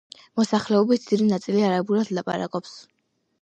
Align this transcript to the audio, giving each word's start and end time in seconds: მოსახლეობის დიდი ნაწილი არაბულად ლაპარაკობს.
მოსახლეობის 0.39 1.05
დიდი 1.11 1.27
ნაწილი 1.33 1.61
არაბულად 1.67 2.11
ლაპარაკობს. 2.19 2.75